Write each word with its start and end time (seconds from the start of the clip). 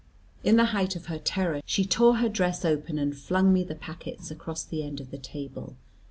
In 0.43 0.55
the 0.55 0.65
height 0.73 0.95
of 0.95 1.05
her 1.05 1.19
terror, 1.19 1.61
she 1.63 1.85
tore 1.85 2.15
her 2.17 2.27
dress 2.27 2.65
open 2.65 2.97
and 2.97 3.15
flung 3.15 3.53
me 3.53 3.63
the 3.63 3.75
packets 3.75 4.31
across 4.31 4.63
the 4.63 4.81
end 4.81 4.99
of 4.99 5.11
the 5.11 5.19
table. 5.19 5.75